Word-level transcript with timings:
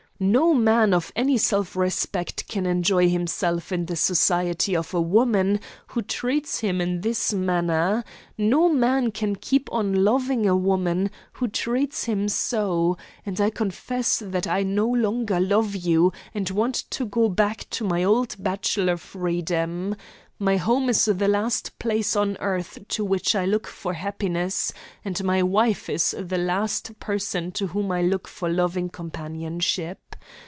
'No 0.23 0.53
man 0.53 0.93
of 0.93 1.11
any 1.15 1.35
self 1.39 1.75
respect 1.75 2.47
can 2.47 2.67
enjoy 2.67 3.09
himself 3.09 3.71
in 3.71 3.87
the 3.87 3.95
society 3.95 4.75
of 4.75 4.93
a 4.93 5.01
woman 5.01 5.59
who 5.87 6.03
treats 6.03 6.59
him 6.59 6.79
in 6.79 7.01
this 7.01 7.33
manner; 7.33 8.03
no 8.37 8.69
man 8.69 9.09
can 9.11 9.35
keep 9.35 9.67
on 9.71 10.03
loving 10.03 10.45
a 10.47 10.55
woman 10.55 11.09
who 11.33 11.47
treats 11.47 12.03
him 12.03 12.29
so, 12.29 12.95
and 13.25 13.41
I 13.41 13.49
confess 13.49 14.21
that 14.23 14.45
I 14.45 14.61
no 14.61 14.87
longer 14.87 15.39
love 15.39 15.75
you, 15.75 16.13
and 16.35 16.47
want 16.51 16.75
to 16.91 17.05
go 17.05 17.27
back 17.27 17.65
to 17.71 17.83
my 17.83 18.03
old 18.03 18.35
bachelor 18.37 18.97
freedom. 18.97 19.95
'My 20.37 20.57
home 20.57 20.89
is 20.89 21.05
the 21.05 21.27
last 21.27 21.77
place 21.77 22.15
on 22.15 22.35
earth 22.37 22.79
to 22.89 23.05
which 23.05 23.35
I 23.35 23.45
look 23.45 23.65
for 23.67 23.93
happiness, 23.93 24.73
and 25.05 25.23
my 25.23 25.41
wife 25.43 25.87
is 25.87 26.15
the 26.17 26.39
last 26.39 26.99
person 26.99 27.51
to 27.53 27.67
whom 27.67 27.91
I 27.91 28.01
look 28.01 28.27
for 28.27 28.49
loving 28.49 28.89
companionship. 28.89 29.97